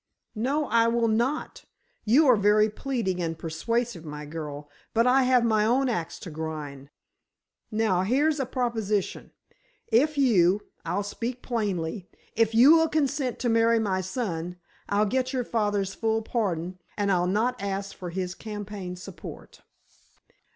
"No; 0.33 0.65
I 0.65 0.87
will 0.87 1.07
not. 1.07 1.65
You 2.05 2.25
are 2.25 2.35
very 2.35 2.71
pleading 2.71 3.21
and 3.21 3.37
persuasive, 3.37 4.03
my 4.03 4.25
girl, 4.25 4.67
but 4.95 5.05
I 5.05 5.21
have 5.25 5.45
my 5.45 5.63
own 5.63 5.89
ax 5.89 6.17
to 6.21 6.31
grind. 6.31 6.89
Now, 7.69 8.01
here's 8.01 8.39
a 8.39 8.47
proposition. 8.47 9.29
If 9.91 10.17
you—I'll 10.17 11.03
speak 11.03 11.43
plainly—if 11.43 12.55
you 12.55 12.75
will 12.77 12.89
consent 12.89 13.37
to 13.41 13.49
marry 13.49 13.77
my 13.77 14.01
son, 14.01 14.57
I'll 14.89 15.05
get 15.05 15.33
your 15.33 15.43
father's 15.45 15.93
full 15.93 16.23
pardon, 16.23 16.79
and 16.97 17.11
I'll 17.11 17.27
not 17.27 17.61
ask 17.61 17.95
for 17.95 18.09
his 18.09 18.33
campaign 18.33 18.95
support." 18.95 19.61